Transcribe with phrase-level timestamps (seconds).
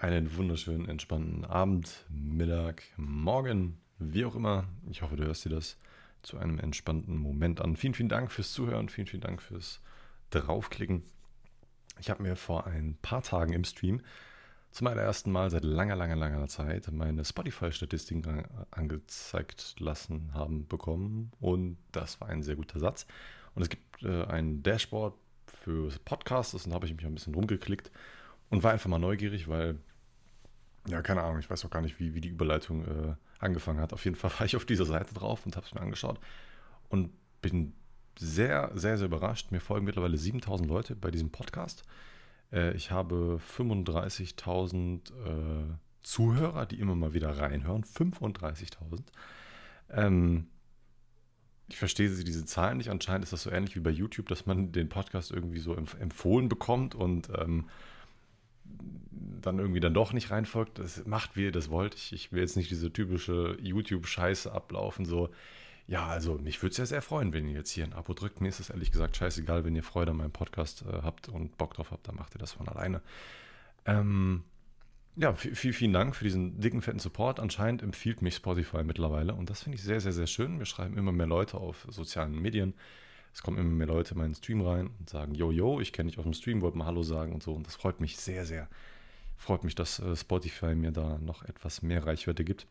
[0.00, 4.64] Einen wunderschönen, entspannten Abend, Mittag, Morgen, wie auch immer.
[4.90, 5.76] Ich hoffe, du hörst dir das
[6.22, 7.76] zu einem entspannten Moment an.
[7.76, 9.82] Vielen, vielen Dank fürs Zuhören, vielen, vielen Dank fürs
[10.30, 11.02] Draufklicken.
[11.98, 14.00] Ich habe mir vor ein paar Tagen im Stream
[14.70, 21.76] zum allerersten Mal seit langer, langer, langer Zeit meine Spotify-Statistiken angezeigt lassen haben bekommen und
[21.92, 23.06] das war ein sehr guter Satz.
[23.54, 25.12] Und es gibt äh, ein Dashboard
[25.46, 27.90] für Podcasts und da habe ich mich ein bisschen rumgeklickt
[28.48, 29.78] und war einfach mal neugierig, weil
[30.88, 33.92] ja, keine Ahnung, ich weiß auch gar nicht, wie, wie die Überleitung äh, angefangen hat.
[33.92, 36.20] Auf jeden Fall war ich auf dieser Seite drauf und habe es mir angeschaut
[36.88, 37.10] und
[37.42, 37.74] bin
[38.18, 39.50] sehr, sehr, sehr überrascht.
[39.50, 41.84] Mir folgen mittlerweile 7000 Leute bei diesem Podcast.
[42.52, 47.84] Äh, ich habe 35.000 äh, Zuhörer, die immer mal wieder reinhören.
[47.84, 49.02] 35.000.
[49.90, 50.48] Ähm,
[51.68, 52.90] ich verstehe diese Zahlen nicht.
[52.90, 56.48] Anscheinend ist das so ähnlich wie bei YouTube, dass man den Podcast irgendwie so empfohlen
[56.48, 57.68] bekommt und ähm,
[59.40, 60.78] dann irgendwie dann doch nicht reinfolgt.
[60.78, 61.94] Das macht, wie ihr das wollt.
[61.94, 65.30] Ich, ich will jetzt nicht diese typische YouTube-Scheiße ablaufen, so,
[65.90, 68.40] ja, also mich würde es ja sehr freuen, wenn ihr jetzt hier ein Abo drückt.
[68.40, 71.58] Mir ist es ehrlich gesagt scheißegal, wenn ihr Freude an meinem Podcast äh, habt und
[71.58, 73.02] Bock drauf habt, dann macht ihr das von alleine.
[73.86, 74.44] Ähm,
[75.16, 77.40] ja, viel, vielen Dank für diesen dicken, fetten Support.
[77.40, 80.60] Anscheinend empfiehlt mich Spotify mittlerweile und das finde ich sehr, sehr, sehr schön.
[80.60, 82.74] Wir schreiben immer mehr Leute auf sozialen Medien.
[83.32, 86.08] Es kommen immer mehr Leute in meinen Stream rein und sagen, yo, yo, ich kenne
[86.08, 87.52] dich aus dem Stream, wollte mal Hallo sagen und so.
[87.52, 88.68] Und das freut mich sehr, sehr.
[89.40, 92.66] Freut mich, dass äh, Spotify mir da noch etwas mehr Reichweite gibt.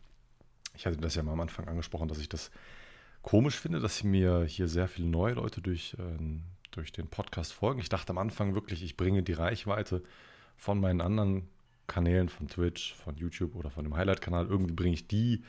[0.76, 2.52] Ich hatte das ja mal am Anfang angesprochen, dass ich das
[3.23, 6.38] komisch finde, dass mir hier sehr viele neue Leute durch, äh,
[6.70, 7.80] durch den Podcast folgen.
[7.80, 10.03] Ich dachte am Anfang wirklich, ich bringe die Reichweite
[10.58, 11.50] von meinen anderen
[11.88, 15.44] Kanälen, von Twitch, von YouTube oder von dem Highlight-Kanal, irgendwie bringe ich die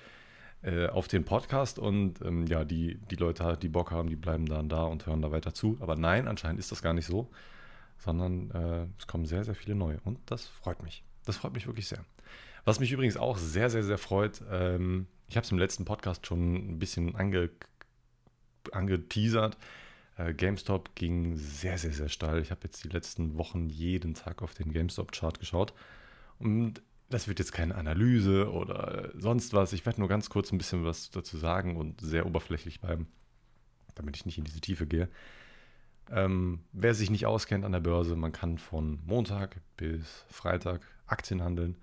[0.62, 4.47] äh, auf den Podcast und ähm, ja, die, die Leute, die Bock haben, die bleiben
[4.47, 5.77] dann da und hören da weiter zu.
[5.81, 7.29] Aber nein, anscheinend ist das gar nicht so,
[7.99, 11.05] sondern äh, es kommen sehr, sehr viele neue und das freut mich.
[11.25, 12.05] Das freut mich wirklich sehr.
[12.65, 16.27] Was mich übrigens auch sehr, sehr, sehr freut, ähm, ich habe es im letzten Podcast
[16.27, 17.51] schon ein bisschen ange,
[18.73, 19.56] angeteasert.
[20.17, 22.41] Äh, GameStop ging sehr, sehr, sehr steil.
[22.41, 25.72] Ich habe jetzt die letzten Wochen jeden Tag auf den GameStop-Chart geschaut.
[26.39, 29.73] Und das wird jetzt keine Analyse oder sonst was.
[29.73, 33.09] Ich werde nur ganz kurz ein bisschen was dazu sagen und sehr oberflächlich bleiben,
[33.94, 35.09] damit ich nicht in diese Tiefe gehe.
[36.11, 41.43] Ähm, wer sich nicht auskennt an der Börse, man kann von Montag bis Freitag Aktien
[41.43, 41.76] handeln.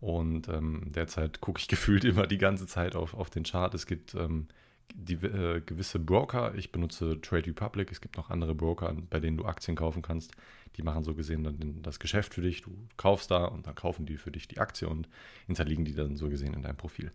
[0.00, 3.74] Und ähm, derzeit gucke ich gefühlt immer die ganze Zeit auf, auf den Chart.
[3.74, 4.48] Es gibt ähm,
[4.94, 6.54] die, äh, gewisse Broker.
[6.54, 7.90] Ich benutze Trade Republic.
[7.90, 10.32] Es gibt noch andere Broker, bei denen du Aktien kaufen kannst.
[10.76, 12.62] Die machen so gesehen dann das Geschäft für dich.
[12.62, 15.08] Du kaufst da und dann kaufen die für dich die Aktie und
[15.46, 17.12] hinterlegen die dann so gesehen in deinem Profil.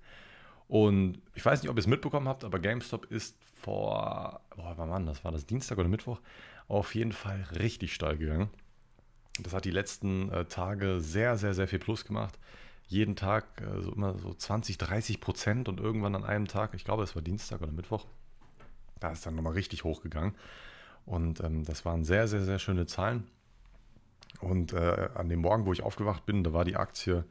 [0.68, 5.06] Und ich weiß nicht, ob ihr es mitbekommen habt, aber GameStop ist vor, boah, Mann,
[5.06, 6.20] das war das Dienstag oder Mittwoch,
[6.68, 8.50] auf jeden Fall richtig steil gegangen.
[9.40, 12.38] Das hat die letzten äh, Tage sehr, sehr, sehr viel Plus gemacht.
[12.88, 16.86] Jeden Tag äh, so immer so 20, 30 Prozent und irgendwann an einem Tag, ich
[16.86, 18.06] glaube, es war Dienstag oder Mittwoch,
[19.00, 20.36] da ist dann nochmal richtig hochgegangen.
[21.06, 23.28] Und ähm, das waren sehr, sehr, sehr schöne Zahlen.
[24.40, 27.26] Und äh, an dem Morgen, wo ich aufgewacht bin, da war die Aktie,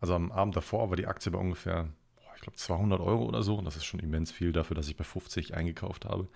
[0.00, 1.88] also am Abend davor war die Aktie bei ungefähr,
[2.36, 3.56] ich glaube, 200 Euro oder so.
[3.56, 6.28] Und das ist schon immens viel dafür, dass ich bei 50 eingekauft habe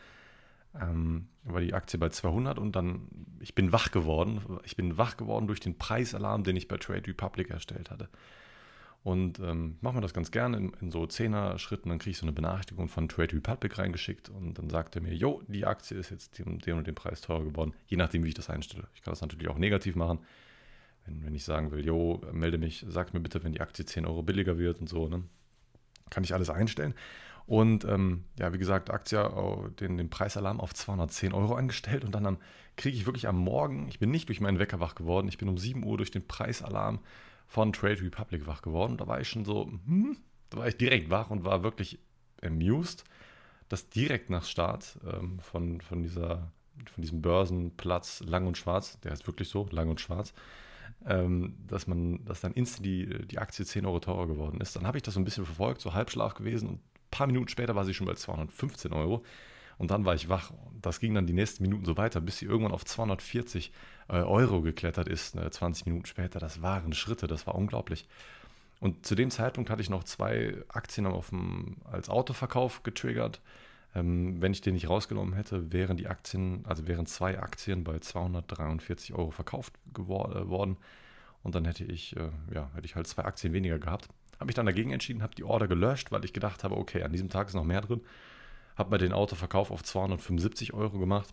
[0.80, 3.08] ähm, war die Aktie bei 200 und dann,
[3.40, 4.40] ich bin wach geworden.
[4.64, 8.08] Ich bin wach geworden durch den Preisalarm, den ich bei Trade Republic erstellt hatte.
[9.04, 12.18] Und ähm, machen wir das ganz gerne in, in so 10er Schritten, dann kriege ich
[12.18, 15.96] so eine Benachrichtigung von Trade Republic reingeschickt und dann sagt er mir, jo, die Aktie
[15.96, 18.86] ist jetzt den, den und den Preis teurer geworden, je nachdem, wie ich das einstelle.
[18.94, 20.20] Ich kann das natürlich auch negativ machen.
[21.04, 24.06] Wenn, wenn ich sagen will, jo, melde mich, sag mir bitte, wenn die Aktie 10
[24.06, 25.24] Euro billiger wird und so, ne?
[26.12, 26.94] Kann ich alles einstellen.
[27.46, 29.18] Und ähm, ja, wie gesagt, Aktie,
[29.80, 32.36] den, den Preisalarm auf 210 Euro angestellt und dann
[32.76, 35.48] kriege ich wirklich am Morgen, ich bin nicht durch meinen Wecker wach geworden, ich bin
[35.48, 37.00] um 7 Uhr durch den Preisalarm
[37.46, 38.98] von Trade Republic wach geworden.
[38.98, 40.18] Da war ich schon so, hm,
[40.50, 41.98] da war ich direkt wach und war wirklich
[42.42, 43.04] amused,
[43.70, 46.52] dass direkt nach Start ähm, von, von, dieser,
[46.92, 50.34] von diesem Börsenplatz Lang und Schwarz, der ist wirklich so, Lang und Schwarz,
[51.06, 54.76] ähm, dass man, dass dann instant die, die Aktie 10 Euro teurer geworden ist.
[54.76, 56.80] Dann habe ich das so ein bisschen verfolgt, so Halbschlaf gewesen und
[57.12, 59.22] paar Minuten später war sie schon bei 215 Euro.
[59.78, 60.52] Und dann war ich wach.
[60.80, 63.72] Das ging dann die nächsten Minuten so weiter, bis sie irgendwann auf 240
[64.08, 66.40] äh, Euro geklettert ist, ne, 20 Minuten später.
[66.40, 68.08] Das waren Schritte, das war unglaublich.
[68.80, 73.40] Und zu dem Zeitpunkt hatte ich noch zwei Aktien auf dem, als Autoverkauf getriggert.
[73.94, 77.98] Ähm, wenn ich den nicht rausgenommen hätte, wären die Aktien, also wären zwei Aktien bei
[77.98, 80.78] 243 Euro verkauft äh, worden.
[81.42, 84.08] Und dann hätte ich, äh, ja, hätte ich halt zwei Aktien weniger gehabt.
[84.34, 87.12] Habe mich dann dagegen entschieden, habe die Order gelöscht, weil ich gedacht habe, okay, an
[87.12, 88.00] diesem Tag ist noch mehr drin.
[88.76, 91.28] Habe mir den Autoverkauf auf 275 Euro gemacht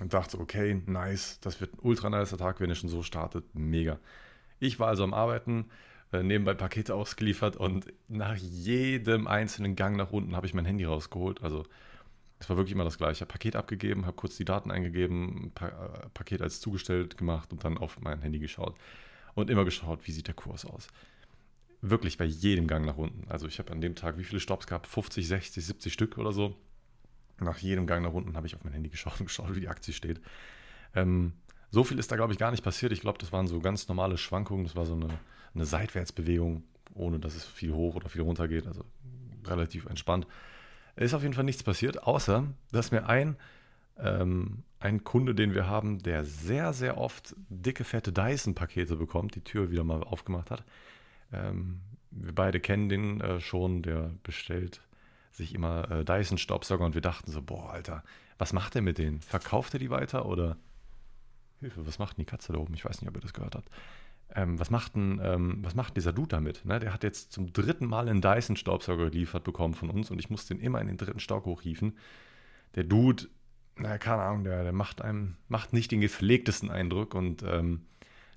[0.00, 3.44] und dachte, okay, nice, das wird ein ultra nicer Tag, wenn er schon so startet.
[3.54, 3.98] Mega.
[4.58, 5.66] Ich war also am Arbeiten,
[6.12, 11.42] nebenbei Pakete ausgeliefert und nach jedem einzelnen Gang nach unten habe ich mein Handy rausgeholt.
[11.42, 11.64] Also
[12.38, 13.24] es war wirklich immer das gleiche.
[13.24, 17.78] Paket abgegeben, habe kurz die Daten eingegeben, pa äh, Paket als zugestellt gemacht und dann
[17.78, 18.76] auf mein Handy geschaut.
[19.34, 20.88] Und immer geschaut, wie sieht der Kurs aus.
[21.82, 23.28] Wirklich bei jedem Gang nach unten.
[23.30, 24.86] Also ich habe an dem Tag wie viele Stops gehabt?
[24.86, 26.56] 50, 60, 70 Stück oder so.
[27.38, 29.68] Nach jedem Gang nach unten habe ich auf mein Handy geschaut und geschaut, wie die
[29.68, 30.20] Aktie steht.
[30.94, 31.32] Ähm,
[31.70, 32.92] so viel ist da, glaube ich, gar nicht passiert.
[32.92, 34.64] Ich glaube, das waren so ganz normale Schwankungen.
[34.64, 35.08] Das war so eine,
[35.56, 36.62] eine Seitwärtsbewegung,
[36.94, 38.66] ohne dass es viel hoch oder viel runter geht.
[38.66, 38.84] Also
[39.44, 40.26] relativ entspannt.
[40.96, 43.36] Ist auf jeden Fall nichts passiert, außer dass mir ein,
[43.98, 49.42] ähm, ein Kunde, den wir haben, der sehr, sehr oft dicke, fette Dyson-Pakete bekommt, die
[49.44, 50.64] Tür wieder mal aufgemacht hat.
[51.32, 51.80] Ähm,
[52.10, 54.80] wir beide kennen den äh, schon, der bestellt
[55.32, 58.02] sich immer äh, Dyson-Staubsauger und wir dachten so, boah, Alter,
[58.38, 59.20] was macht er mit denen?
[59.20, 60.56] Verkauft er die weiter oder
[61.60, 62.74] Hilfe, was macht denn die Katze da oben?
[62.74, 63.68] Ich weiß nicht, ob ihr das gehört habt.
[64.34, 66.64] Ähm, was, macht denn, ähm, was macht dieser Dude damit?
[66.64, 66.78] Ne?
[66.78, 70.54] Der hat jetzt zum dritten Mal einen Dyson-Staubsauger geliefert bekommen von uns und ich musste
[70.54, 71.96] ihn immer in den dritten Stock hochhieven.
[72.74, 73.28] Der Dude,
[73.76, 77.82] naja, keine Ahnung, der, der macht einem, macht nicht den gepflegtesten Eindruck und ähm,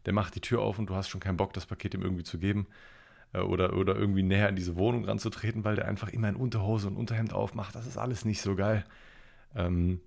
[0.06, 2.24] der macht die Tür auf und du hast schon keinen Bock, das Paket ihm irgendwie
[2.24, 2.68] zu geben
[3.34, 6.88] äh, oder, oder irgendwie näher in diese Wohnung ranzutreten, weil der einfach immer in Unterhose
[6.88, 7.76] und Unterhemd aufmacht.
[7.76, 8.86] Das ist alles nicht so geil.
[9.56, 10.02] Ähm,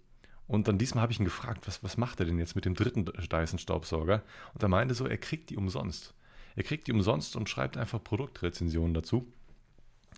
[0.52, 2.75] und dann diesmal habe ich ihn gefragt, was, was macht er denn jetzt mit dem
[2.75, 4.22] dritten Dyson-Staubsauger?
[4.52, 6.12] Und er meinte so, er kriegt die umsonst.
[6.56, 9.32] Er kriegt die umsonst und schreibt einfach Produktrezensionen dazu.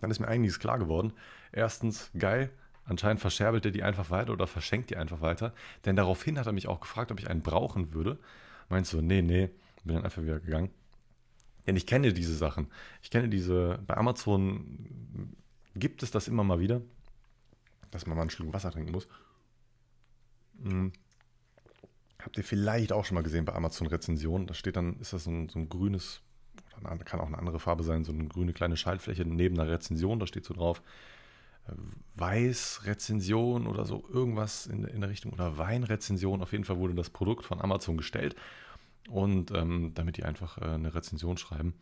[0.01, 1.13] Dann ist mir einiges klar geworden.
[1.53, 2.51] Erstens, geil,
[2.85, 5.55] anscheinend verscherbelt er die einfach weiter oder verschenkt die einfach weiter.
[5.85, 8.19] Denn daraufhin hat er mich auch gefragt, ob ich einen brauchen würde.
[8.69, 9.51] Meinst du, nee, nee,
[9.85, 10.71] bin dann einfach wieder gegangen.
[11.69, 12.67] Denn ich kenne diese Sachen.
[13.03, 15.37] Ich kenne diese, bei Amazon
[15.77, 16.81] gibt es das immer mal wieder,
[17.93, 19.07] dass man mal einen Schluck Wasser trinken muss.
[20.63, 20.93] Hm.
[22.25, 24.47] Habt ihr vielleicht auch schon mal gesehen bei Amazon Rezensionen?
[24.47, 26.23] Da steht dann, ist das so ein, so ein grünes,
[26.81, 30.19] oder kann auch eine andere Farbe sein, so eine grüne kleine Schaltfläche neben einer Rezension,
[30.19, 30.83] da steht so drauf,
[31.69, 31.73] äh,
[32.15, 36.41] Weiß-Rezension oder so, irgendwas in, in der Richtung, oder Wein-Rezension.
[36.41, 38.37] Auf jeden Fall wurde das Produkt von Amazon gestellt
[39.11, 41.75] und ähm, damit die einfach äh, eine Rezension schreiben.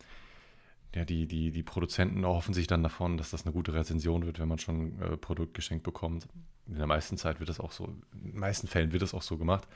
[0.93, 4.41] Ja, die, die, die Produzenten erhoffen sich dann davon, dass das eine gute Rezension wird,
[4.41, 6.27] wenn man schon äh, Produkt geschenkt bekommt
[6.67, 9.23] in der meisten Zeit wird das auch so, in den meisten Fällen wird das auch
[9.23, 9.67] so gemacht.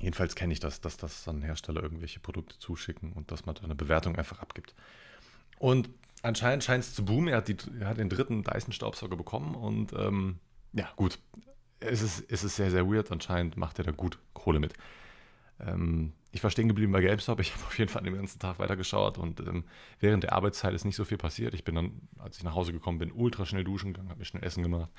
[0.00, 3.62] Jedenfalls kenne ich das, dass das dann Hersteller irgendwelche Produkte zuschicken und dass man da
[3.62, 4.74] eine Bewertung einfach abgibt.
[5.58, 5.88] Und
[6.22, 7.28] anscheinend scheint es zu boomen.
[7.28, 10.38] Er hat, die, er hat den dritten Dyson-Staubsauger bekommen und ähm,
[10.72, 11.18] ja, gut.
[11.80, 13.10] Es ist, es ist sehr, sehr weird.
[13.12, 14.74] Anscheinend macht er da gut Kohle mit.
[15.60, 17.40] Ähm, ich war stehen geblieben bei GameStop.
[17.40, 19.64] Ich habe auf jeden Fall den ganzen Tag weitergeschaut und ähm,
[20.00, 21.54] während der Arbeitszeit ist nicht so viel passiert.
[21.54, 24.24] Ich bin dann, als ich nach Hause gekommen bin, ultra schnell duschen gegangen, habe mir
[24.24, 24.90] schnell Essen gemacht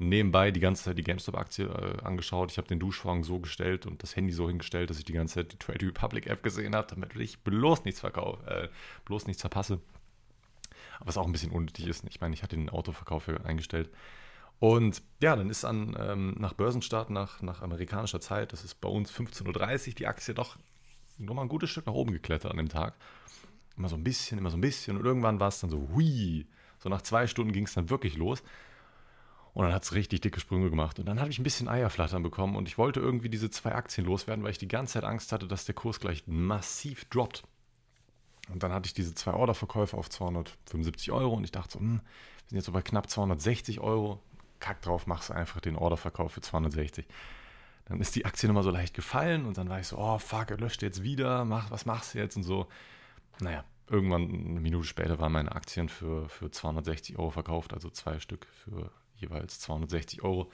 [0.00, 2.50] nebenbei die ganze Zeit die GameStop-Aktie äh, angeschaut.
[2.50, 5.34] Ich habe den Duschvorhang so gestellt und das Handy so hingestellt, dass ich die ganze
[5.34, 8.68] Zeit die Trade Republic App gesehen habe, damit ich bloß nichts verkaufe, äh,
[9.04, 9.80] bloß nichts verpasse.
[11.00, 12.04] Was auch ein bisschen unnötig ist.
[12.08, 13.90] Ich meine, ich hatte den Autoverkauf eingestellt.
[14.60, 18.88] Und ja, dann ist an, ähm, nach Börsenstart, nach, nach amerikanischer Zeit, das ist bei
[18.88, 20.56] uns 15.30 Uhr, die Aktie doch
[21.16, 22.94] nochmal ein gutes Stück nach oben geklettert an dem Tag.
[23.76, 24.98] Immer so ein bisschen, immer so ein bisschen.
[24.98, 26.46] Und irgendwann war es dann so, hui.
[26.78, 28.42] So nach zwei Stunden ging es dann wirklich los.
[29.54, 30.98] Und dann hat es richtig dicke Sprünge gemacht.
[30.98, 34.06] Und dann habe ich ein bisschen Eierflattern bekommen und ich wollte irgendwie diese zwei Aktien
[34.06, 37.44] loswerden, weil ich die ganze Zeit Angst hatte, dass der Kurs gleich massiv droppt.
[38.52, 41.96] Und dann hatte ich diese zwei Orderverkäufe auf 275 Euro und ich dachte so, hm,
[41.96, 44.20] wir sind jetzt so bei knapp 260 Euro.
[44.60, 47.06] Kack drauf, machst einfach den Orderverkauf für 260.
[47.86, 50.50] Dann ist die Aktie nochmal so leicht gefallen und dann war ich so, oh fuck,
[50.50, 52.68] er löscht jetzt wieder, mach, was machst du jetzt und so.
[53.40, 58.20] Naja, irgendwann eine Minute später waren meine Aktien für, für 260 Euro verkauft, also zwei
[58.20, 60.50] Stück für jeweils 260 Euro.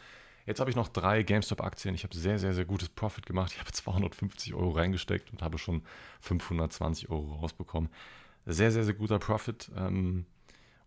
[0.46, 1.94] Jetzt habe ich noch drei GameStop-Aktien.
[1.94, 3.52] Ich habe sehr, sehr, sehr gutes Profit gemacht.
[3.52, 5.82] Ich habe 250 Euro reingesteckt und habe schon
[6.20, 7.90] 520 Euro rausbekommen.
[8.46, 9.70] Sehr, sehr, sehr guter Profit.
[9.76, 10.24] Ähm,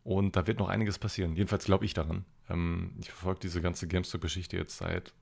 [0.05, 1.35] und da wird noch einiges passieren.
[1.35, 2.23] Jedenfalls glaube ich daran.
[2.50, 5.13] Ähm, ich verfolge diese ganze GameStop-Geschichte jetzt seit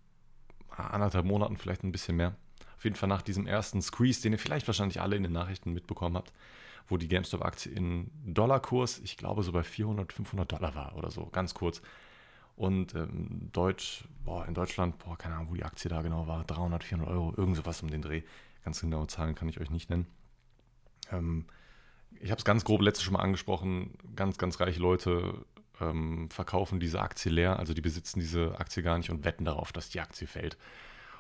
[0.70, 2.36] anderthalb Monaten, vielleicht ein bisschen mehr.
[2.76, 5.74] Auf jeden Fall nach diesem ersten Squeeze, den ihr vielleicht wahrscheinlich alle in den Nachrichten
[5.74, 6.32] mitbekommen habt,
[6.88, 11.26] wo die GameStop-Aktie in Dollarkurs, ich glaube, so bei 400, 500 Dollar war oder so,
[11.28, 11.82] ganz kurz.
[12.56, 16.44] Und ähm, Deutsch, boah, in Deutschland, boah, keine Ahnung, wo die Aktie da genau war,
[16.44, 18.24] 300, 400 Euro, irgend sowas um den Dreh.
[18.64, 20.08] Ganz genaue Zahlen kann ich euch nicht nennen.
[21.12, 21.46] Ähm,
[22.20, 25.46] ich habe es ganz grob letztes schon mal angesprochen, ganz, ganz reiche Leute
[25.82, 29.72] ähm, verkaufen diese Aktie leer, also die besitzen diese Aktie gar nicht und wetten darauf,
[29.72, 30.58] dass die Aktie fällt.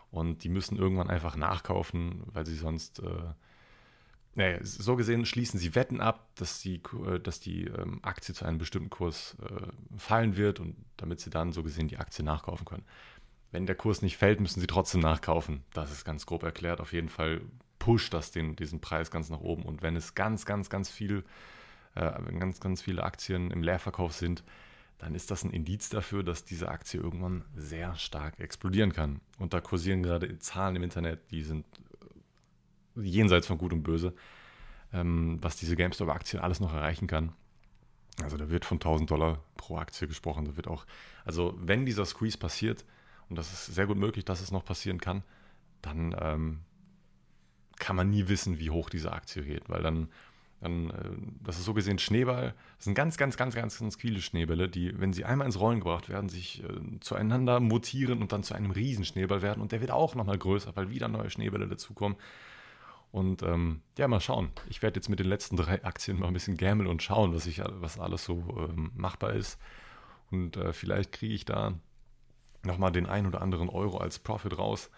[0.09, 3.33] Und die müssen irgendwann einfach nachkaufen, weil sie sonst äh,
[4.37, 6.75] naja, so gesehen schließen sie Wetten ab, dass die,
[7.07, 11.31] äh, dass die ähm, Aktie zu einem bestimmten Kurs äh, fallen wird und damit sie
[11.31, 12.85] dann so gesehen die Aktie nachkaufen können.
[13.51, 15.63] Wenn der Kurs nicht fällt, müssen sie trotzdem nachkaufen.
[15.73, 16.81] Das ist ganz grob erklärt.
[16.81, 17.41] Auf jeden Fall
[17.79, 19.63] pusht das den, diesen Preis ganz nach oben.
[19.63, 21.23] Und wenn es ganz, ganz, ganz viel, äh,
[22.39, 24.43] ganz, ganz viele Aktien im Leerverkauf sind,
[24.97, 29.21] dann ist das ein Indiz dafür, dass diese Aktie irgendwann sehr stark explodieren kann.
[29.37, 31.65] Und da kursieren gerade Zahlen im Internet, die sind
[32.95, 34.13] äh, jenseits von Gut und Böse,
[34.93, 37.33] ähm, was diese GameStop-Aktie alles noch erreichen kann.
[38.23, 40.45] Also da wird von 1000 Dollar pro Aktie gesprochen.
[40.45, 40.85] Da wird auch,
[41.25, 42.83] also wenn dieser Squeeze passiert,
[43.29, 45.23] und das ist sehr gut möglich, dass es noch passieren kann,
[45.81, 46.59] dann ähm,
[47.77, 50.09] kann man nie wissen, wie hoch diese Aktie geht, weil dann,
[50.59, 54.21] dann äh, das ist so gesehen Schneeball, das sind ganz, ganz, ganz, ganz, ganz viele
[54.21, 58.43] Schneebälle, die, wenn sie einmal ins Rollen gebracht werden, sich äh, zueinander mutieren und dann
[58.43, 62.17] zu einem Riesenschneeball werden und der wird auch nochmal größer, weil wieder neue Schneebälle dazukommen.
[63.11, 64.51] Und ähm, ja, mal schauen.
[64.69, 67.45] Ich werde jetzt mit den letzten drei Aktien mal ein bisschen gammeln und schauen, was,
[67.45, 69.57] ich, was alles so ähm, machbar ist.
[70.29, 71.73] Und äh, vielleicht kriege ich da
[72.63, 74.89] nochmal den ein oder anderen Euro als Profit raus.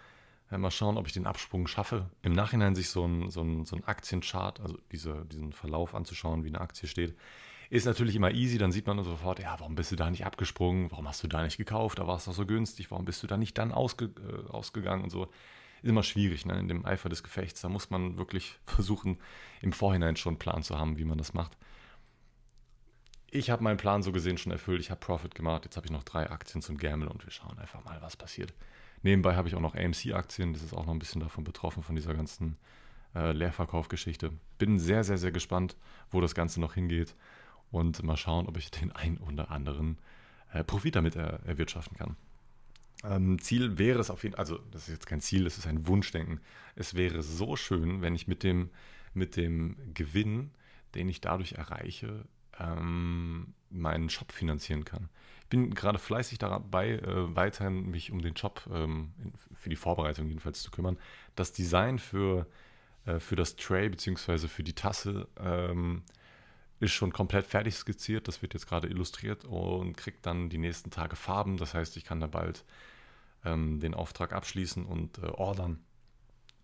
[0.58, 2.10] Mal schauen, ob ich den Absprung schaffe.
[2.22, 6.42] Im Nachhinein sich so ein, so ein, so ein Aktienchart, also diese, diesen Verlauf anzuschauen,
[6.44, 7.14] wie eine Aktie steht,
[7.70, 8.58] ist natürlich immer easy.
[8.58, 10.90] Dann sieht man sofort, ja, warum bist du da nicht abgesprungen?
[10.90, 12.00] Warum hast du da nicht gekauft?
[12.00, 12.90] Da war es doch so günstig.
[12.90, 15.30] Warum bist du da nicht dann ausge, äh, ausgegangen und so?
[15.82, 16.58] Ist immer schwierig, ne?
[16.58, 17.60] in dem Eifer des Gefechts.
[17.60, 19.18] Da muss man wirklich versuchen,
[19.62, 21.56] im Vorhinein schon einen Plan zu haben, wie man das macht.
[23.30, 24.80] Ich habe meinen Plan so gesehen schon erfüllt.
[24.80, 25.64] Ich habe Profit gemacht.
[25.64, 28.52] Jetzt habe ich noch drei Aktien zum Gamble und wir schauen einfach mal, was passiert.
[29.02, 30.52] Nebenbei habe ich auch noch AMC-Aktien.
[30.52, 32.56] Das ist auch noch ein bisschen davon betroffen, von dieser ganzen
[33.14, 34.32] äh, Leerverkaufgeschichte.
[34.58, 35.76] Bin sehr, sehr, sehr gespannt,
[36.10, 37.14] wo das Ganze noch hingeht.
[37.70, 39.98] Und mal schauen, ob ich den einen oder anderen
[40.52, 42.16] äh, Profit damit er, erwirtschaften kann.
[43.04, 45.66] Ähm, Ziel wäre es auf jeden Fall, also das ist jetzt kein Ziel, das ist
[45.66, 46.40] ein Wunschdenken.
[46.74, 48.70] Es wäre so schön, wenn ich mit dem,
[49.14, 50.50] mit dem Gewinn,
[50.94, 52.24] den ich dadurch erreiche,
[52.58, 55.08] ähm, meinen Shop finanzieren kann.
[55.50, 59.12] Bin gerade fleißig dabei, äh, weiterhin mich um den Shop ähm,
[59.54, 60.96] für die Vorbereitung jedenfalls zu kümmern.
[61.34, 62.46] Das Design für,
[63.04, 64.48] äh, für das Tray bzw.
[64.48, 66.02] für die Tasse ähm,
[66.78, 68.26] ist schon komplett fertig skizziert.
[68.26, 71.58] Das wird jetzt gerade illustriert und kriegt dann die nächsten Tage Farben.
[71.58, 72.64] Das heißt, ich kann da bald
[73.44, 75.80] ähm, den Auftrag abschließen und äh, ordern.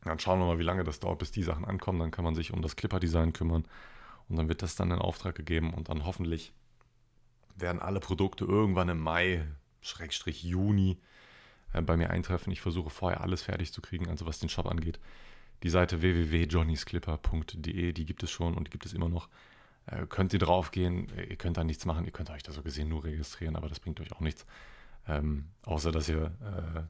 [0.04, 1.98] Dann schauen wir mal, wie lange das dauert, bis die Sachen ankommen.
[1.98, 3.66] Dann kann man sich um das Clipper-Design kümmern
[4.28, 6.52] und dann wird das dann in Auftrag gegeben und dann hoffentlich
[7.56, 9.44] werden alle Produkte irgendwann im Mai,
[9.80, 10.98] Schrägstrich Juni,
[11.72, 12.52] äh, bei mir eintreffen.
[12.52, 15.00] Ich versuche vorher alles fertig zu kriegen, also was den Shop angeht.
[15.62, 19.28] Die Seite www.johnnysclipper.de, die gibt es schon und die gibt es immer noch.
[19.86, 22.88] Äh, könnt ihr draufgehen, ihr könnt da nichts machen, ihr könnt euch da so gesehen
[22.88, 24.46] nur registrieren, aber das bringt euch auch nichts.
[25.08, 26.82] Ähm, außer dass ihr äh,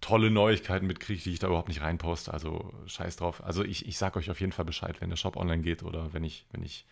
[0.00, 2.32] tolle Neuigkeiten mitkriegt, die ich da überhaupt nicht reinposte.
[2.32, 3.42] Also scheiß drauf.
[3.42, 6.12] Also ich, ich sage euch auf jeden Fall Bescheid, wenn der Shop online geht oder
[6.12, 6.84] wenn ich, wenn ich,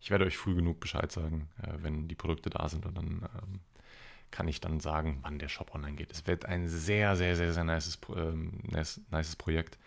[0.00, 3.28] ich werde euch früh genug Bescheid sagen, äh, wenn die Produkte da sind und dann
[3.42, 3.60] ähm,
[4.30, 6.10] kann ich dann sagen, wann der Shop online geht.
[6.10, 9.78] Es wird ein sehr, sehr, sehr, sehr nices, ähm, nice, nices Projekt.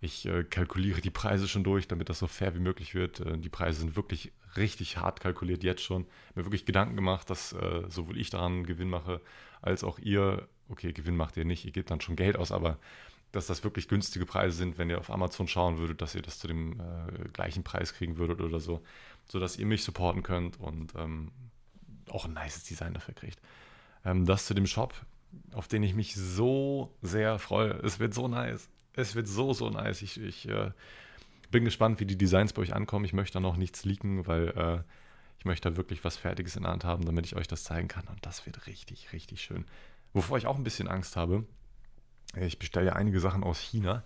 [0.00, 3.20] Ich äh, kalkuliere die Preise schon durch, damit das so fair wie möglich wird.
[3.20, 6.06] Äh, die Preise sind wirklich richtig hart kalkuliert jetzt schon.
[6.34, 7.56] Mir wirklich Gedanken gemacht, dass
[7.88, 9.20] sowohl ich daran Gewinn mache,
[9.60, 10.46] als auch ihr.
[10.68, 12.78] Okay, Gewinn macht ihr nicht, ihr gebt dann schon Geld aus, aber
[13.34, 16.38] dass das wirklich günstige Preise sind, wenn ihr auf Amazon schauen würdet, dass ihr das
[16.38, 18.80] zu dem äh, gleichen Preis kriegen würdet oder so,
[19.28, 21.30] sodass ihr mich supporten könnt und ähm,
[22.10, 23.40] auch ein nices Design dafür kriegt.
[24.04, 24.94] Ähm, das zu dem Shop,
[25.52, 27.72] auf den ich mich so sehr freue.
[27.82, 28.68] Es wird so nice.
[28.94, 30.02] Es wird so, so nice.
[30.02, 30.70] Ich, ich äh,
[31.50, 33.04] bin gespannt, wie die Designs bei euch ankommen.
[33.04, 34.82] Ich möchte da noch nichts leaken, weil äh,
[35.38, 37.88] ich möchte da wirklich was Fertiges in der Hand haben, damit ich euch das zeigen
[37.88, 38.06] kann.
[38.08, 39.64] Und das wird richtig, richtig schön.
[40.12, 41.44] Wovor ich auch ein bisschen Angst habe,
[42.36, 44.02] ich bestelle ja einige Sachen aus China,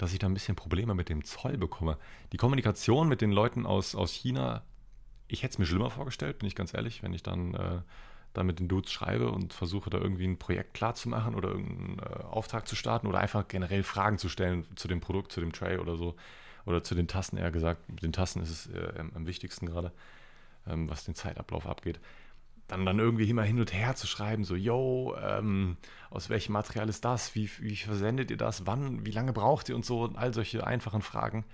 [0.00, 1.98] dass ich da ein bisschen Probleme mit dem Zoll bekomme.
[2.32, 4.62] Die Kommunikation mit den Leuten aus, aus China,
[5.28, 7.82] ich hätte es mir schlimmer vorgestellt, bin ich ganz ehrlich, wenn ich dann äh,
[8.32, 12.22] da mit den Dudes schreibe und versuche da irgendwie ein Projekt klarzumachen oder irgendeinen äh,
[12.22, 15.76] Auftrag zu starten oder einfach generell Fragen zu stellen zu dem Produkt, zu dem Tray
[15.76, 16.16] oder so.
[16.64, 17.86] Oder zu den Tassen eher gesagt.
[17.90, 19.92] Mit den Tassen ist es äh, am wichtigsten gerade,
[20.66, 22.00] ähm, was den Zeitablauf abgeht.
[22.70, 25.76] Dann, dann irgendwie immer hin und her zu schreiben, so, yo, ähm,
[26.08, 27.34] aus welchem Material ist das?
[27.34, 28.64] Wie, wie versendet ihr das?
[28.64, 29.04] Wann?
[29.04, 29.74] Wie lange braucht ihr?
[29.74, 31.44] Und so, und all solche einfachen Fragen.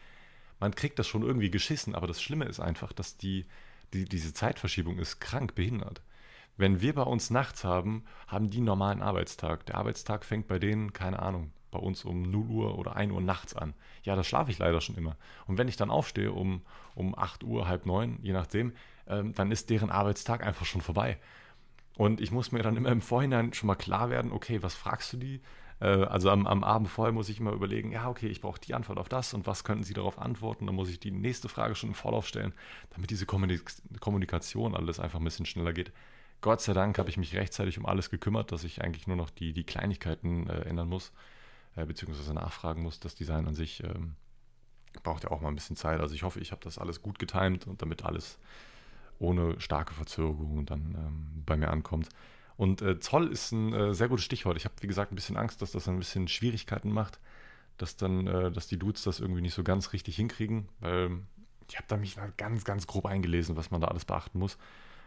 [0.60, 3.46] Man kriegt das schon irgendwie geschissen, aber das Schlimme ist einfach, dass die,
[3.94, 6.02] die, diese Zeitverschiebung ist krank behindert.
[6.58, 9.64] Wenn wir bei uns nachts haben, haben die einen normalen Arbeitstag.
[9.64, 13.22] Der Arbeitstag fängt bei denen, keine Ahnung, bei uns um 0 Uhr oder 1 Uhr
[13.22, 13.72] nachts an.
[14.02, 15.16] Ja, da schlafe ich leider schon immer.
[15.46, 16.60] Und wenn ich dann aufstehe um,
[16.94, 18.74] um 8 Uhr, halb 9, je nachdem,
[19.08, 21.18] ähm, dann ist deren Arbeitstag einfach schon vorbei.
[21.96, 25.12] Und ich muss mir dann immer im Vorhinein schon mal klar werden, okay, was fragst
[25.12, 25.40] du die?
[25.80, 28.74] Äh, also am, am, Abend vorher muss ich immer überlegen, ja, okay, ich brauche die
[28.74, 30.66] Antwort auf das und was könnten sie darauf antworten?
[30.66, 32.52] Dann muss ich die nächste Frage schon im Vorlauf stellen,
[32.90, 35.92] damit diese Kommunikation alles einfach ein bisschen schneller geht.
[36.42, 39.30] Gott sei Dank habe ich mich rechtzeitig um alles gekümmert, dass ich eigentlich nur noch
[39.30, 41.12] die, die Kleinigkeiten äh, ändern muss,
[41.76, 43.00] äh, beziehungsweise nachfragen muss.
[43.00, 44.16] Das Design an sich ähm,
[45.02, 46.00] braucht ja auch mal ein bisschen Zeit.
[46.00, 48.38] Also ich hoffe, ich habe das alles gut getimt und damit alles
[49.18, 52.08] ohne starke Verzögerungen dann ähm, bei mir ankommt.
[52.56, 54.56] Und äh, Zoll ist ein äh, sehr gutes Stichwort.
[54.56, 57.20] Ich habe, wie gesagt, ein bisschen Angst, dass das ein bisschen Schwierigkeiten macht,
[57.76, 61.10] dass dann, äh, dass die Dudes das irgendwie nicht so ganz richtig hinkriegen, weil
[61.68, 64.56] ich habe da mich ganz, ganz grob eingelesen, was man da alles beachten muss.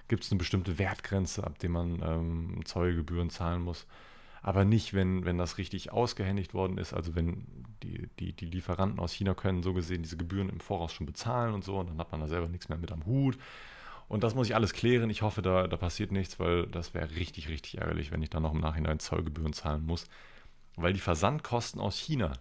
[0.10, 3.88] Gibt es eine bestimmte Wertgrenze, ab der man ähm, Zollgebühren zahlen muss?
[4.42, 6.94] aber nicht, wenn, wenn das richtig ausgehändigt worden ist.
[6.94, 7.46] Also wenn
[7.84, 11.54] die, die, die Lieferanten aus China können so gesehen diese Gebühren im Voraus schon bezahlen
[11.54, 13.38] und so, und dann hat man da selber nichts mehr mit am Hut.
[14.10, 15.10] Und das muss ich alles klären.
[15.10, 18.44] Ich hoffe, da, da passiert nichts, weil das wäre richtig, richtig ärgerlich, wenn ich dann
[18.44, 20.08] noch im Nachhinein Zollgebühren zahlen muss.
[20.76, 22.34] Weil die Versandkosten aus China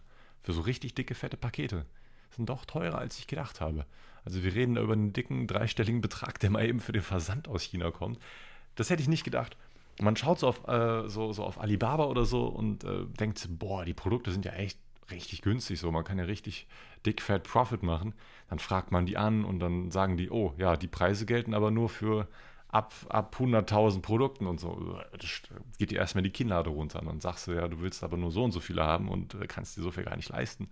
[0.43, 1.87] für so richtig dicke, fette Pakete
[2.35, 3.87] sind doch teurer, als ich gedacht habe.
[4.25, 7.49] Also wir reden da über einen dicken, dreistelligen Betrag, der mal eben für den Versand
[7.49, 8.19] aus China kommt.
[8.75, 9.57] Das hätte ich nicht gedacht
[10.01, 13.85] man schaut so auf, äh, so, so auf Alibaba oder so und äh, denkt, boah,
[13.85, 14.79] die Produkte sind ja echt
[15.11, 16.67] richtig günstig, so man kann ja richtig
[17.07, 18.15] dick fat Profit machen.
[18.49, 21.71] Dann fragt man die an und dann sagen die, oh ja, die Preise gelten aber
[21.71, 22.29] nur für
[22.69, 25.01] ab, ab 100.000 Produkten und so.
[25.19, 25.43] Das
[25.79, 27.01] geht dir erstmal die Kinnlade runter.
[27.01, 29.35] Und dann sagst du, ja, du willst aber nur so und so viele haben und
[29.35, 30.69] äh, kannst dir so viel gar nicht leisten.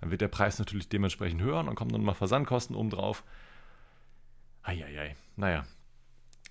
[0.00, 3.22] Dann wird der Preis natürlich dementsprechend höher und dann kommen dann mal Versandkosten oben drauf.
[4.62, 5.64] Eieiei, naja.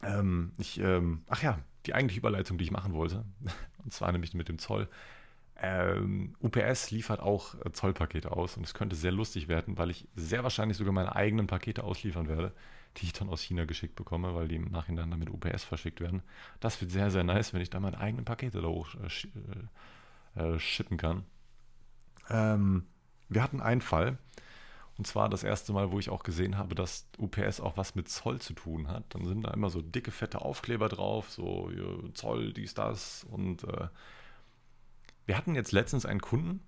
[0.04, 3.26] Ähm, ich, ähm, ach ja, die eigentliche Überleitung, die ich machen wollte,
[3.84, 4.88] und zwar nämlich mit dem Zoll.
[5.64, 10.08] Ähm, UPS liefert auch äh, Zollpakete aus und es könnte sehr lustig werden, weil ich
[10.16, 12.52] sehr wahrscheinlich sogar meine eigenen Pakete ausliefern werde,
[12.98, 16.02] die ich dann aus China geschickt bekomme, weil die im Nachhinein dann mit UPS verschickt
[16.02, 16.24] werden.
[16.62, 18.96] Das wird sehr, sehr nice, wenn ich da meine eigenen Pakete da hoch
[20.36, 21.26] äh, äh, schippen kann.
[22.32, 22.88] Ähm,
[23.30, 24.18] wir hatten einen Fall,
[24.98, 28.10] und zwar das erste Mal, wo ich auch gesehen habe, dass UPS auch was mit
[28.10, 29.04] Zoll zu tun hat.
[29.10, 31.70] Dann sind da immer so dicke, fette Aufkleber drauf, so
[32.16, 33.28] Zoll, dies, das.
[33.30, 33.90] Und äh,
[35.26, 36.62] wir hatten jetzt letztens einen Kunden,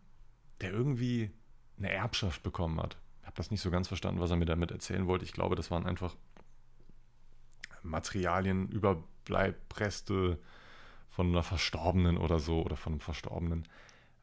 [0.62, 1.32] der irgendwie
[1.78, 2.98] eine Erbschaft bekommen hat.
[3.22, 5.26] Ich habe das nicht so ganz verstanden, was er mir damit erzählen wollte.
[5.26, 6.16] Ich glaube, das waren einfach
[7.82, 10.40] Materialien, Überbleibreste
[11.10, 13.68] von einer Verstorbenen oder so oder von einem Verstorbenen.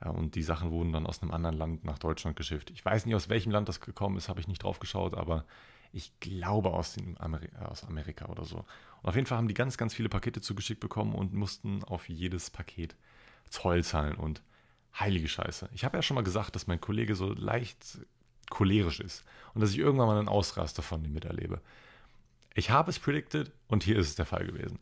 [0.02, 2.70] Ja, und die Sachen wurden dann aus einem anderen Land nach Deutschland geschifft.
[2.70, 5.44] Ich weiß nicht, aus welchem Land das gekommen ist, habe ich nicht drauf geschaut, aber
[5.92, 8.58] ich glaube aus, Ameri aus Amerika oder so.
[9.02, 12.08] Und auf jeden Fall haben die ganz, ganz viele Pakete zugeschickt bekommen und mussten auf
[12.08, 12.96] jedes Paket
[13.50, 14.16] Zoll zahlen.
[14.16, 14.42] Und
[14.98, 15.68] heilige Scheiße.
[15.72, 17.98] Ich habe ja schon mal gesagt, dass mein Kollege so leicht
[18.50, 21.60] cholerisch ist und dass ich irgendwann mal einen Ausraster von ihm miterlebe.
[22.54, 24.78] Ich habe es predicted und hier ist es der Fall gewesen.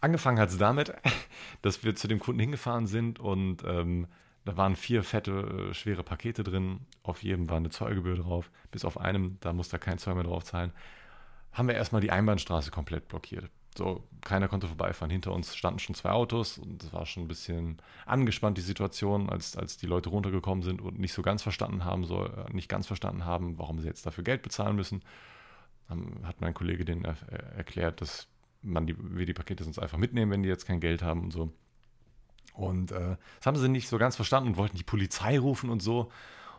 [0.00, 0.92] Angefangen hat es damit,
[1.62, 4.06] dass wir zu dem Kunden hingefahren sind und ähm,
[4.44, 6.80] da waren vier fette, äh, schwere Pakete drin.
[7.02, 8.50] Auf jedem war eine Zollgebühr drauf.
[8.70, 10.72] Bis auf einem, da musste er kein Zoll mehr drauf zahlen.
[11.52, 13.50] Haben wir erstmal die Einbahnstraße komplett blockiert.
[13.76, 15.10] So, keiner konnte vorbeifahren.
[15.10, 19.28] Hinter uns standen schon zwei Autos und es war schon ein bisschen angespannt, die Situation,
[19.28, 22.68] als, als die Leute runtergekommen sind und nicht so ganz verstanden haben, so, äh, nicht
[22.68, 25.02] ganz verstanden haben, warum sie jetzt dafür Geld bezahlen müssen.
[25.88, 27.16] Dann hat mein Kollege denen er,
[27.56, 28.28] erklärt, dass
[28.62, 31.32] man die, wir die Pakete sonst einfach mitnehmen, wenn die jetzt kein Geld haben und
[31.32, 31.52] so.
[32.54, 35.82] Und äh, das haben sie nicht so ganz verstanden und wollten die Polizei rufen und
[35.82, 36.10] so.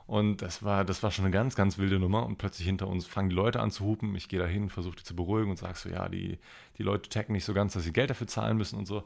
[0.08, 2.26] Und das war, das war schon eine ganz, ganz wilde Nummer.
[2.26, 4.16] Und plötzlich hinter uns fangen die Leute an zu hupen.
[4.16, 6.40] Ich gehe da hin, versuche die zu beruhigen und sage so, ja, die,
[6.78, 9.04] die Leute checken nicht so ganz, dass sie Geld dafür zahlen müssen und so.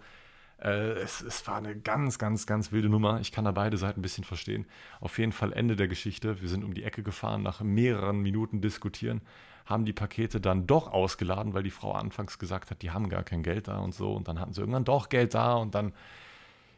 [0.61, 3.19] Äh, es, es war eine ganz, ganz, ganz wilde Nummer.
[3.19, 4.67] Ich kann da beide Seiten ein bisschen verstehen.
[4.99, 6.39] Auf jeden Fall Ende der Geschichte.
[6.39, 9.21] Wir sind um die Ecke gefahren, nach mehreren Minuten diskutieren
[9.65, 13.23] haben die Pakete dann doch ausgeladen, weil die Frau anfangs gesagt hat, die haben gar
[13.23, 14.13] kein Geld da und so.
[14.13, 15.93] Und dann hatten sie irgendwann doch Geld da und dann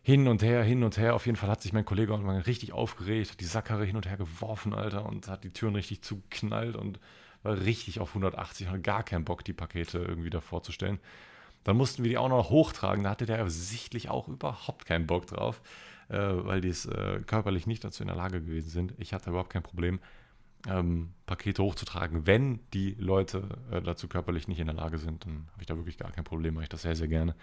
[0.03, 1.15] hin und her, hin und her.
[1.15, 4.05] Auf jeden Fall hat sich mein Kollege irgendwann richtig aufgeregt, hat die Sackkarre hin und
[4.05, 6.99] her geworfen, Alter, und hat die Türen richtig zugeknallt und
[7.41, 10.99] war richtig auf 180 und hat gar keinen Bock, die Pakete irgendwie da vorzustellen.
[11.63, 13.05] Dann mussten wir die auch noch hochtragen.
[13.05, 15.61] Da hatte der sichtlich auch überhaupt keinen Bock drauf,
[16.09, 18.93] äh, weil die es äh, körperlich nicht dazu in der Lage gewesen sind.
[18.97, 20.01] Ich hatte überhaupt kein Problem
[20.67, 22.27] ähm, Pakete hochzutragen.
[22.27, 25.77] Wenn die Leute äh, dazu körperlich nicht in der Lage sind, dann habe ich da
[25.77, 27.35] wirklich gar kein Problem, mache ich das sehr, sehr gerne.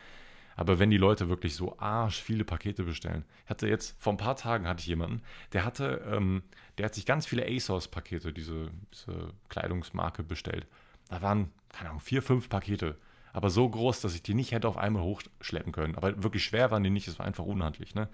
[0.56, 4.36] Aber wenn die Leute wirklich so arsch viele Pakete bestellen, hatte jetzt vor ein paar
[4.36, 6.42] Tagen hatte ich jemanden, der hatte, ähm,
[6.78, 10.66] der hat sich ganz viele ASOS-Pakete, diese, diese Kleidungsmarke bestellt.
[11.08, 12.96] Da waren, keine Ahnung, vier, fünf Pakete.
[13.32, 15.94] Aber so groß, dass ich die nicht hätte auf einmal hochschleppen können.
[15.94, 17.94] Aber wirklich schwer waren die nicht, es war einfach unhandlich.
[17.94, 18.08] Ne?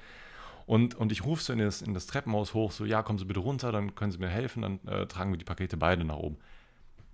[0.67, 3.25] Und, und ich rufe so in das, in das Treppenhaus hoch, so, ja, kommen Sie
[3.25, 6.17] bitte runter, dann können Sie mir helfen, dann äh, tragen wir die Pakete beide nach
[6.17, 6.37] oben.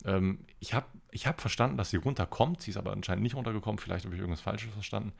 [0.04, 3.78] Ähm, ich habe ich hab verstanden, dass sie runterkommt, sie ist aber anscheinend nicht runtergekommen,
[3.78, 5.12] vielleicht habe ich irgendwas Falsches verstanden.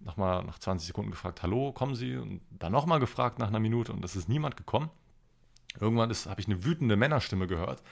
[0.00, 2.16] Nochmal nach 20 Sekunden gefragt, hallo, kommen Sie?
[2.16, 4.90] Und dann nochmal gefragt nach einer Minute und es ist niemand gekommen.
[5.80, 7.82] Irgendwann habe ich eine wütende Männerstimme gehört,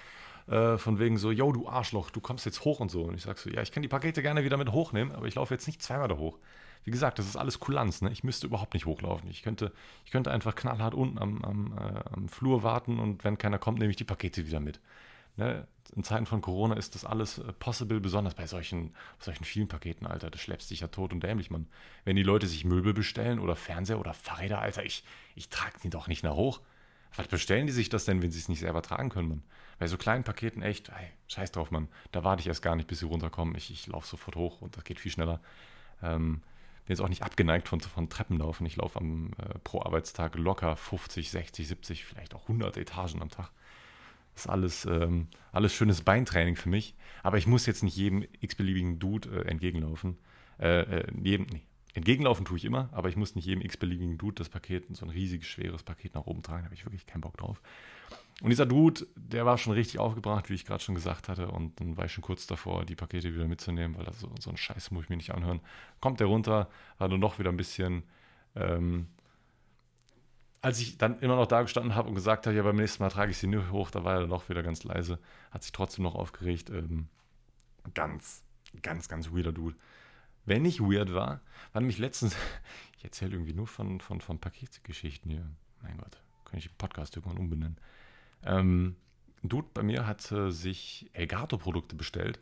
[0.46, 3.04] äh, von wegen so, yo, du Arschloch, du kommst jetzt hoch und so.
[3.04, 5.34] Und ich sage so, ja, ich kann die Pakete gerne wieder mit hochnehmen, aber ich
[5.34, 6.38] laufe jetzt nicht zweimal da hoch
[6.84, 8.02] Wie gesagt, das ist alles Kulanz.
[8.02, 8.10] Ne?
[8.10, 9.30] Ich müsste überhaupt nicht hochlaufen.
[9.30, 9.72] Ich könnte,
[10.04, 13.78] ich könnte einfach knallhart unten am, am, äh, am Flur warten und wenn keiner kommt,
[13.78, 14.80] nehme ich die Pakete wieder mit.
[15.36, 15.66] Ne?
[15.94, 20.06] In Zeiten von Corona ist das alles äh, possible, besonders bei solchen, solchen vielen Paketen,
[20.06, 20.30] Alter.
[20.30, 21.66] Das schleppst dich ja tot und dämlich, Mann.
[22.04, 25.90] Wenn die Leute sich Möbel bestellen oder Fernseher oder Fahrräder, Alter, ich, ich trage die
[25.90, 26.60] doch nicht nach hoch.
[27.16, 29.42] Was bestellen die sich das denn, wenn sie es nicht selber tragen können, Mann?
[29.78, 31.88] Bei so kleinen Paketen echt, ey, scheiß drauf, Mann.
[32.12, 33.54] Da warte ich erst gar nicht, bis sie runterkommen.
[33.56, 35.40] Ich, ich laufe sofort hoch und das geht viel schneller.
[36.02, 36.42] Ähm,
[36.86, 38.66] bin jetzt auch nicht abgeneigt von, von Treppenlaufen.
[38.66, 43.30] Ich laufe am äh, pro Arbeitstag locker 50, 60, 70, vielleicht auch 100 Etagen am
[43.30, 43.50] Tag.
[44.34, 46.94] Das ist alles, ähm, alles schönes Beintraining für mich.
[47.22, 50.18] Aber ich muss jetzt nicht jedem x-beliebigen Dude äh, entgegenlaufen.
[50.58, 51.62] Äh, äh jedem, nee,
[51.94, 55.10] entgegenlaufen tue ich immer, aber ich muss nicht jedem x-beliebigen Dude das Paket, so ein
[55.10, 56.62] riesiges, schweres Paket nach oben tragen.
[56.62, 57.62] Da habe ich wirklich keinen Bock drauf.
[58.42, 61.48] Und dieser Dude, der war schon richtig aufgebracht, wie ich gerade schon gesagt hatte.
[61.48, 64.56] Und dann war ich schon kurz davor, die Pakete wieder mitzunehmen, weil so, so einen
[64.56, 65.60] Scheiß muss ich mir nicht anhören.
[66.00, 66.68] Kommt der runter,
[66.98, 68.02] hat nur noch wieder ein bisschen.
[68.56, 69.06] Ähm,
[70.64, 73.10] als ich dann immer noch da gestanden habe und gesagt habe, ja, beim nächsten Mal
[73.10, 75.18] trage ich sie nur hoch, da war er dann noch wieder ganz leise,
[75.50, 76.70] hat sich trotzdem noch aufgeregt.
[76.70, 77.08] Ähm,
[77.92, 78.42] ganz,
[78.82, 79.76] ganz, ganz weirder Dude.
[80.46, 81.40] Wenn ich weird war,
[81.72, 82.34] war nämlich letztens,
[82.96, 85.46] ich erzähle irgendwie nur von, von, von Paketgeschichten hier.
[85.82, 87.76] Mein Gott, kann ich den Podcast irgendwann umbenennen.
[88.42, 88.96] Ähm,
[89.42, 92.40] ein Dude bei mir hat äh, sich Elgato-Produkte bestellt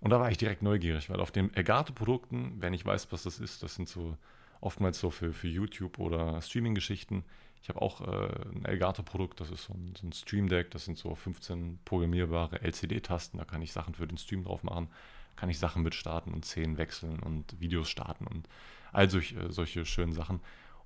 [0.00, 3.40] und da war ich direkt neugierig, weil auf den Elgato-Produkten, wenn ich weiß, was das
[3.40, 4.16] ist, das sind so
[4.60, 7.24] oftmals so für, für YouTube oder Streaming-Geschichten.
[7.64, 10.84] Ich habe auch äh, ein Elgato-Produkt, das ist so ein, so ein Stream Deck, das
[10.84, 14.88] sind so 15 programmierbare LCD-Tasten, da kann ich Sachen für den Stream drauf machen,
[15.34, 18.48] kann ich Sachen mit starten und Szenen wechseln und Videos starten und
[18.92, 20.40] all solche, äh, solche schönen Sachen.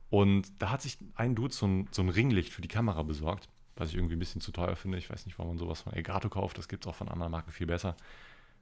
[0.09, 3.49] Und da hat sich ein Dude so ein, so ein Ringlicht für die Kamera besorgt
[3.79, 4.99] was ich irgendwie ein bisschen zu teuer finde.
[4.99, 6.59] Ich weiß nicht, warum man sowas von Elgato kauft.
[6.59, 7.97] Das gibt es auch von anderen Marken viel besser.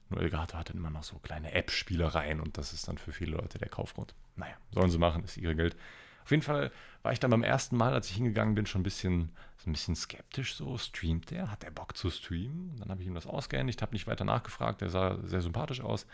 [0.09, 3.33] Nur Elgato hat dann immer noch so kleine App-Spielereien und das ist dann für viele
[3.33, 4.15] Leute der Kaufgrund.
[4.37, 5.77] Naja, sollen sie machen, ist ihr Geld.
[6.27, 6.73] Auf jeden Fall
[7.05, 9.73] war ich dann beim ersten Mal, als ich hingegangen bin, schon ein bisschen, so ein
[9.73, 10.57] bisschen skeptisch.
[10.57, 11.53] So, streamt der?
[11.53, 12.75] Hat der Bock zu streamen?
[12.81, 14.81] Dann habe ich ihm das ausgehändigt, habe nicht weiter nachgefragt.
[14.81, 16.05] Der sah sehr sympathisch aus.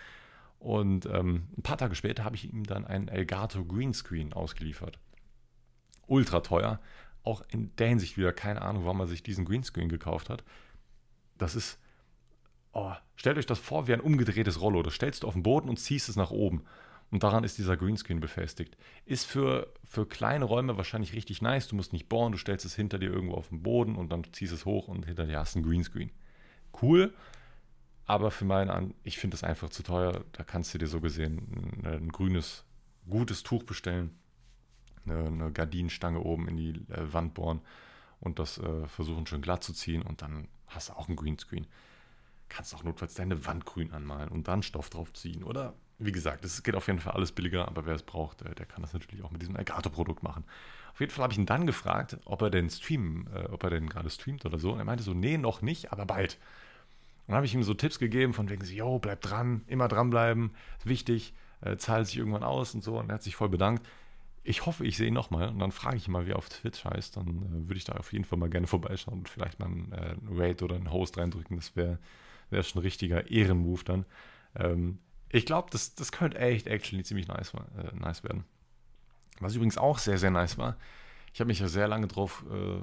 [0.59, 4.99] Und ähm, ein paar Tage später habe ich ihm dann einen Elgato Greenscreen ausgeliefert.
[6.09, 6.79] Ultra teuer,
[7.25, 10.45] auch in der Hinsicht wieder keine Ahnung, warum man sich diesen Greenscreen gekauft hat.
[11.39, 11.79] Das ist,
[12.75, 14.83] oh, stellt euch das vor wie ein umgedrehtes Rollo.
[14.83, 16.67] Das stellst du auf den Boden und ziehst es nach oben.
[17.13, 18.77] Und daran ist dieser Greenscreen befestigt.
[19.07, 21.69] Ist für, für kleine Räume wahrscheinlich richtig nice.
[21.69, 24.25] Du musst nicht bohren, du stellst es hinter dir irgendwo auf den Boden und dann
[24.33, 26.11] ziehst es hoch und hinter dir hast du einen Greenscreen.
[26.81, 27.13] Cool,
[28.07, 30.25] aber für meinen An, ich finde das einfach zu teuer.
[30.33, 32.65] Da kannst du dir so gesehen ein, ein grünes,
[33.09, 34.11] gutes Tuch bestellen
[35.07, 37.61] eine, eine Gardinenstange oben in die äh, Wand bohren
[38.21, 41.67] und das äh, versuchen schön glatt zu ziehen und dann hast du auch ein Greenscreen.
[42.49, 45.43] Kannst auch notfalls deine Wand grün anmalen und dann Stoff drauf ziehen.
[45.43, 48.55] Oder wie gesagt, es geht auf jeden Fall alles billiger, aber wer es braucht, äh,
[48.55, 50.45] der kann das natürlich auch mit diesem Elgato-Produkt machen.
[50.93, 53.71] Auf jeden Fall habe ich ihn dann gefragt, ob er denn streamen, äh, ob er
[53.71, 54.73] denn gerade streamt oder so.
[54.73, 56.39] Und er meinte so, nee, noch nicht, aber bald.
[57.27, 59.89] Und dann habe ich ihm so Tipps gegeben, von wegen so, yo, bleib dran, immer
[59.89, 62.99] dranbleiben, ist wichtig, äh, zahlt sich irgendwann aus und so.
[62.99, 63.87] Und er hat sich voll bedankt
[64.45, 66.49] ich hoffe, ich sehe ihn nochmal und dann frage ich ihn mal, wie er auf
[66.49, 67.17] Twitch heißt.
[67.17, 69.93] Dann äh, würde ich da auf jeden Fall mal gerne vorbeischauen und vielleicht mal einen,
[69.93, 71.57] äh, Raid oder einen Host reindrücken.
[71.57, 71.99] Das wäre
[72.51, 74.05] wär schon ein richtiger Ehrenmove dann.
[74.57, 74.99] Ähm,
[75.33, 78.45] ich glaube, das, das könnte echt actually ziemlich nice, äh, nice werden.
[79.41, 80.77] Was übrigens auch sehr, sehr nice war,
[81.33, 82.81] ich habe mich ja sehr lange drauf äh,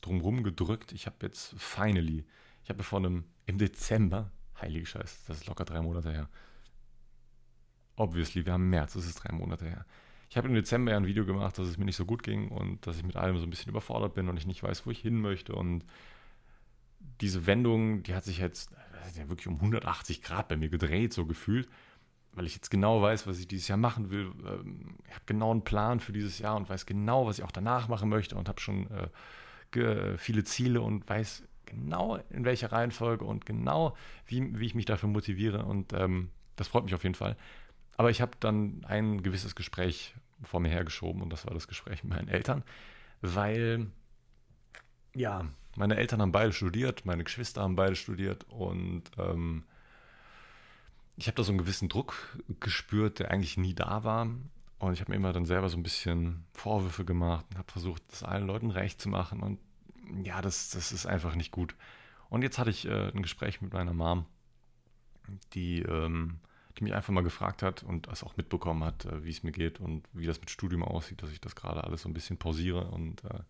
[0.00, 0.92] drumherum gedrückt.
[0.92, 2.24] Ich habe jetzt finally,
[2.62, 6.28] ich habe vor einem, im Dezember, heilige Scheiße, das ist locker drei Monate her.
[7.96, 9.84] Obviously, wir haben März, das ist drei Monate her
[10.34, 12.48] ich habe im Dezember ja ein Video gemacht, dass es mir nicht so gut ging
[12.48, 14.90] und dass ich mit allem so ein bisschen überfordert bin und ich nicht weiß, wo
[14.90, 15.54] ich hin möchte.
[15.54, 15.84] Und
[17.20, 18.72] diese Wendung, die hat sich jetzt
[19.16, 21.68] ja wirklich um 180 Grad bei mir gedreht, so gefühlt,
[22.32, 24.32] weil ich jetzt genau weiß, was ich dieses Jahr machen will.
[24.46, 27.52] Ähm, ich habe genau einen Plan für dieses Jahr und weiß genau, was ich auch
[27.52, 29.08] danach machen möchte und habe schon äh,
[30.18, 35.08] viele Ziele und weiß genau in welcher Reihenfolge und genau, wie, wie ich mich dafür
[35.08, 35.64] motiviere.
[35.64, 37.36] Und ähm, das freut mich auf jeden Fall.
[37.96, 42.04] Aber ich habe dann ein gewisses Gespräch vor mir hergeschoben und das war das Gespräch
[42.04, 42.62] mit meinen Eltern,
[43.20, 43.86] weil
[45.14, 45.46] ja,
[45.76, 49.64] meine Eltern haben beide studiert, meine Geschwister haben beide studiert und ähm,
[51.16, 52.14] ich habe da so einen gewissen Druck
[52.60, 54.28] gespürt, der eigentlich nie da war.
[54.80, 58.02] Und ich habe mir immer dann selber so ein bisschen Vorwürfe gemacht und habe versucht,
[58.10, 59.40] das allen Leuten recht zu machen.
[59.40, 59.60] Und
[60.24, 61.74] ja, das, das ist einfach nicht gut.
[62.28, 64.26] Und jetzt hatte ich äh, ein Gespräch mit meiner Mom,
[65.54, 66.40] die ähm,
[66.78, 69.52] die mich einfach mal gefragt hat und das auch mitbekommen hat, äh, wie es mir
[69.52, 72.36] geht und wie das mit Studium aussieht, dass ich das gerade alles so ein bisschen
[72.36, 73.40] pausiere und äh,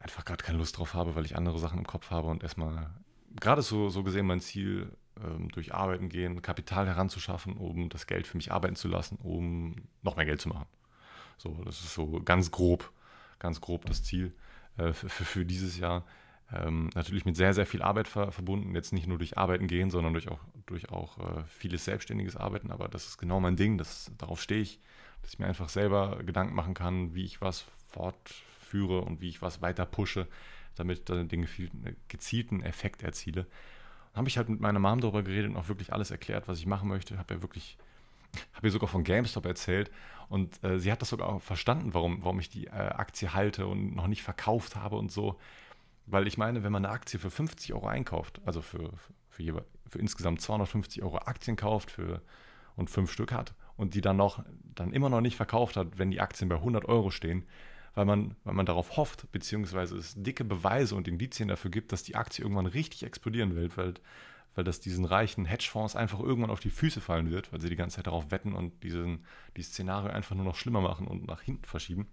[0.00, 2.90] einfach gerade keine Lust drauf habe, weil ich andere Sachen im Kopf habe und erstmal
[3.40, 8.26] gerade so, so gesehen mein Ziel ähm, durch Arbeiten gehen, Kapital heranzuschaffen, um das Geld
[8.26, 10.66] für mich arbeiten zu lassen, um noch mehr Geld zu machen.
[11.36, 12.92] So, das ist so ganz grob,
[13.38, 14.34] ganz grob das Ziel
[14.76, 16.04] äh, für, für, dieses Jahr.
[16.52, 18.74] Ähm, natürlich mit sehr, sehr viel Arbeit ver verbunden.
[18.74, 22.70] Jetzt nicht nur durch Arbeiten gehen, sondern durch auch, durch auch äh, vieles selbstständiges Arbeiten.
[22.70, 23.78] Aber das ist genau mein Ding.
[23.78, 24.80] Das, darauf stehe ich,
[25.22, 27.66] dass ich mir einfach selber Gedanken machen kann, wie ich was
[28.68, 30.26] fortführe und wie ich was weiter pushe,
[30.76, 31.46] damit ich den
[32.08, 33.46] gezielten Effekt erziele.
[34.14, 36.66] Habe ich halt mit meiner Mom darüber geredet und auch wirklich alles erklärt, was ich
[36.66, 37.18] machen möchte.
[37.18, 37.76] Habe ja wirklich,
[38.52, 39.90] habe ihr sogar von GameStop erzählt
[40.28, 43.66] und äh, sie hat das sogar auch verstanden, warum, warum ich die äh, Aktie halte
[43.66, 45.38] und noch nicht verkauft habe und so.
[46.06, 48.92] Weil ich meine, wenn man eine Aktie für 50 Euro einkauft, also für,
[49.28, 52.22] für, für, für insgesamt 250 Euro Aktien kauft für,
[52.76, 54.44] und fünf Stück hat und die dann noch
[54.76, 57.44] dann immer noch nicht verkauft hat, wenn die Aktien bei 100 Euro stehen,
[57.98, 62.04] weil man, weil man darauf hofft, beziehungsweise es dicke Beweise und Indizien dafür gibt, dass
[62.04, 63.94] die Aktie irgendwann richtig explodieren wird, weil,
[64.54, 67.74] weil das diesen reichen Hedgefonds einfach irgendwann auf die Füße fallen wird, weil sie die
[67.74, 69.24] ganze Zeit darauf wetten und diesen,
[69.56, 72.06] dieses Szenario einfach nur noch schlimmer machen und nach hinten verschieben.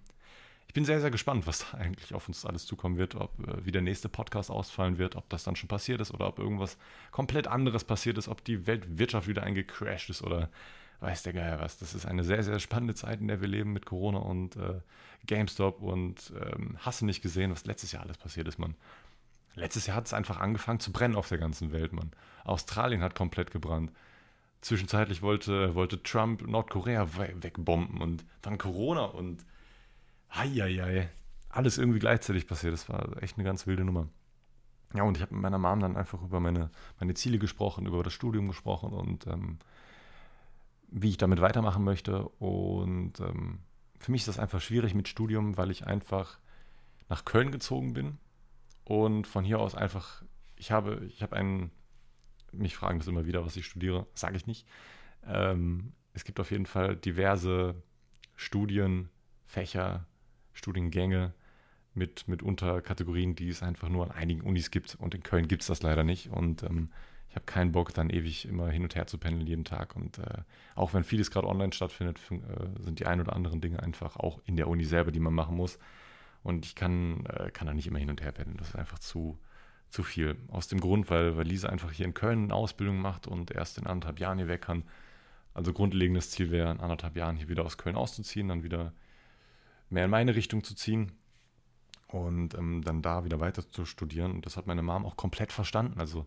[0.65, 3.63] Ich bin sehr, sehr gespannt, was da eigentlich auf uns alles zukommen wird, ob äh,
[3.63, 6.79] wie der nächste Podcast ausfallen wird, ob das dann schon passiert ist oder ob irgendwas
[7.11, 10.49] komplett anderes passiert ist, ob die Weltwirtschaft wieder eingecrashed ist oder
[10.99, 11.77] weiß der Geier was.
[11.77, 14.81] Das ist eine sehr, sehr spannende Zeit, in der wir leben mit Corona und äh,
[15.25, 18.75] GameStop und ähm, hast du nicht gesehen, was letztes Jahr alles passiert ist, Mann.
[19.55, 22.11] Letztes Jahr hat es einfach angefangen zu brennen auf der ganzen Welt, Mann.
[22.43, 23.91] Australien hat komplett gebrannt.
[24.61, 29.45] Zwischenzeitlich wollte, wollte Trump Nordkorea wegbomben und dann Corona und
[30.29, 31.09] Eieiei.
[31.49, 32.73] Alles irgendwie gleichzeitig passiert.
[32.73, 34.09] Das war echt eine ganz wilde Nummer.
[34.93, 38.03] Ja, und ich habe mit meiner Mom dann einfach über meine, meine Ziele gesprochen, über
[38.03, 39.59] das Studium gesprochen und ähm,
[40.97, 42.23] wie ich damit weitermachen möchte.
[42.39, 43.59] Und ähm,
[43.99, 46.39] für mich ist das einfach schwierig mit Studium, weil ich einfach
[47.09, 48.17] nach Köln gezogen bin
[48.85, 50.23] und von hier aus einfach,
[50.55, 51.71] ich habe, ich habe einen,
[52.53, 54.65] mich fragen das immer wieder, was ich studiere, sage ich nicht.
[55.25, 57.75] Ähm, es gibt auf jeden Fall diverse
[58.35, 60.05] Studienfächer,
[60.53, 61.33] Studiengänge
[61.93, 64.95] mit, mit Unterkategorien, die es einfach nur an einigen Unis gibt.
[64.95, 66.29] Und in Köln gibt es das leider nicht.
[66.29, 66.89] Und ähm,
[67.35, 69.97] ich habe keinen Bock, dann ewig immer hin und her zu pendeln jeden Tag.
[69.97, 70.43] Und äh,
[70.73, 74.39] auch wenn vieles gerade online stattfindet, äh, sind die ein oder anderen Dinge einfach auch
[74.45, 75.77] in der Uni selber, die man machen muss.
[76.43, 78.55] Und ich kann, äh, kann da nicht immer hin und her pendeln.
[78.55, 79.37] Das ist einfach zu,
[79.89, 80.37] zu viel.
[80.47, 83.79] Aus dem Grund, weil, weil Lisa einfach hier in Köln eine Ausbildung macht und erst
[83.79, 84.85] in anderthalb Jahren hier weg kann.
[85.53, 88.93] Also grundlegendes Ziel wäre, in anderthalb Jahren hier wieder aus Köln auszuziehen, dann wieder
[89.89, 91.11] mehr in meine Richtung zu ziehen
[92.07, 94.31] und ähm, dann da wieder weiter zu studieren.
[94.31, 95.99] Und das hat meine Mom auch komplett verstanden.
[95.99, 96.25] Also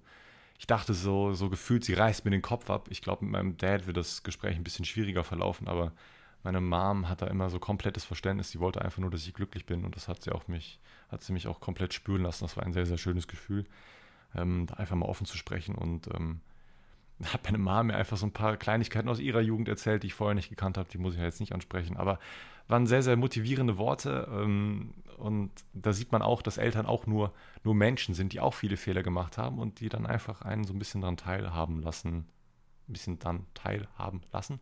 [0.58, 2.88] ich dachte so, so gefühlt, sie reißt mir den Kopf ab.
[2.90, 5.92] Ich glaube, mit meinem Dad wird das Gespräch ein bisschen schwieriger verlaufen, aber
[6.42, 8.50] meine Mom hat da immer so komplettes Verständnis.
[8.50, 11.22] Sie wollte einfach nur, dass ich glücklich bin und das hat sie auch mich, hat
[11.22, 12.44] sie mich auch komplett spüren lassen.
[12.44, 13.66] Das war ein sehr, sehr schönes Gefühl,
[14.34, 16.40] ähm, da einfach mal offen zu sprechen und ähm,
[17.32, 20.14] hat meine Mom mir einfach so ein paar Kleinigkeiten aus ihrer Jugend erzählt, die ich
[20.14, 20.88] vorher nicht gekannt habe.
[20.90, 22.18] Die muss ich ja jetzt nicht ansprechen, aber
[22.68, 24.28] waren sehr, sehr motivierende Worte.
[24.30, 27.32] Ähm, und da sieht man auch, dass Eltern auch nur,
[27.64, 30.72] nur Menschen sind, die auch viele Fehler gemacht haben und die dann einfach einen so
[30.72, 32.26] ein bisschen daran teilhaben lassen.
[32.88, 34.60] Ein bisschen dann teilhaben lassen.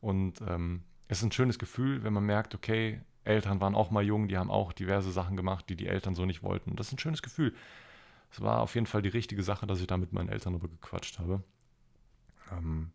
[0.00, 4.04] Und ähm, es ist ein schönes Gefühl, wenn man merkt, okay, Eltern waren auch mal
[4.04, 6.76] jung, die haben auch diverse Sachen gemacht, die die Eltern so nicht wollten.
[6.76, 7.54] Das ist ein schönes Gefühl.
[8.30, 10.68] Es war auf jeden Fall die richtige Sache, dass ich da mit meinen Eltern darüber
[10.68, 11.42] gequatscht habe.
[12.52, 12.90] Ähm,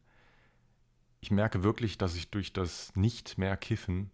[1.21, 4.11] ich merke wirklich, dass ich durch das nicht mehr Kiffen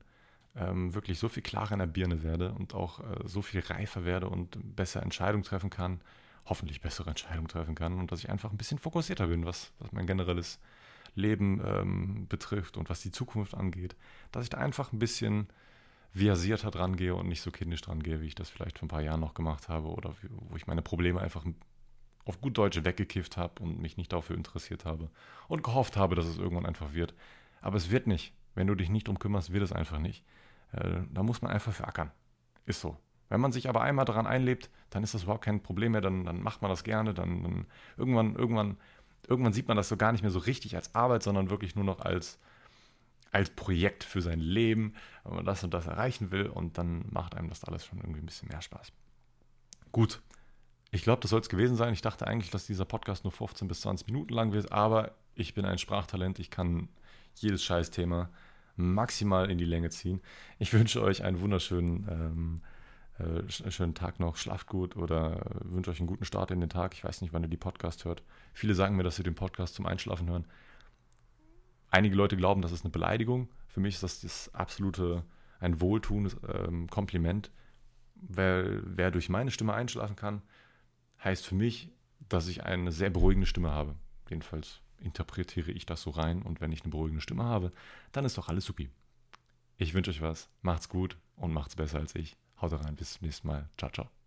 [0.55, 4.05] ähm, wirklich so viel klarer in der Birne werde und auch äh, so viel reifer
[4.05, 6.01] werde und besser Entscheidungen treffen kann,
[6.45, 9.91] hoffentlich bessere Entscheidungen treffen kann und dass ich einfach ein bisschen fokussierter bin, was, was
[9.91, 10.59] mein generelles
[11.15, 13.95] Leben ähm, betrifft und was die Zukunft angeht,
[14.31, 15.47] dass ich da einfach ein bisschen
[16.13, 18.89] versierter dran gehe und nicht so kindisch dran gehe, wie ich das vielleicht vor ein
[18.89, 21.45] paar Jahren noch gemacht habe oder wo ich meine Probleme einfach
[22.25, 25.09] auf gut Deutsch weggekifft habe und mich nicht dafür interessiert habe
[25.47, 27.13] und gehofft habe, dass es irgendwann einfach wird.
[27.61, 28.33] Aber es wird nicht.
[28.55, 30.23] Wenn du dich nicht drum kümmerst, wird es einfach nicht.
[30.71, 32.11] Äh, da muss man einfach für ackern.
[32.65, 32.97] Ist so.
[33.29, 36.25] Wenn man sich aber einmal daran einlebt, dann ist das überhaupt kein Problem mehr, dann,
[36.25, 38.77] dann macht man das gerne, dann, dann irgendwann, irgendwann,
[39.27, 41.85] irgendwann sieht man das so gar nicht mehr so richtig als Arbeit, sondern wirklich nur
[41.85, 42.39] noch als,
[43.31, 47.35] als Projekt für sein Leben, wenn man das und das erreichen will und dann macht
[47.35, 48.91] einem das alles schon irgendwie ein bisschen mehr Spaß.
[49.91, 50.21] Gut,
[50.91, 51.93] ich glaube, das soll es gewesen sein.
[51.93, 55.53] Ich dachte eigentlich, dass dieser Podcast nur 15 bis 20 Minuten lang wird, aber ich
[55.53, 56.89] bin ein Sprachtalent, ich kann
[57.35, 58.29] jedes Scheißthema
[58.75, 60.21] maximal in die Länge ziehen.
[60.57, 62.61] Ich wünsche euch einen wunderschönen ähm,
[63.19, 66.93] äh, schönen Tag noch, schlaft gut oder wünsche euch einen guten Start in den Tag.
[66.93, 68.23] Ich weiß nicht, wann ihr die Podcast hört.
[68.53, 70.45] Viele sagen mir, dass sie den Podcast zum Einschlafen hören.
[71.91, 73.49] Einige Leute glauben, das ist eine Beleidigung.
[73.67, 75.23] Für mich ist das das absolute
[75.59, 77.51] ein wohltuendes ähm, Kompliment.
[78.15, 80.41] Wer, wer durch meine Stimme einschlafen kann,
[81.23, 81.91] heißt für mich,
[82.27, 83.95] dass ich eine sehr beruhigende Stimme habe.
[84.29, 87.71] Jedenfalls interpretiere ich das so rein und wenn ich eine beruhigende Stimme habe,
[88.11, 88.89] dann ist doch alles supi.
[89.77, 92.37] Ich wünsche euch was, macht's gut und macht's besser als ich.
[92.61, 93.69] Haut rein, bis zum nächsten Mal.
[93.77, 94.18] Ciao, ciao.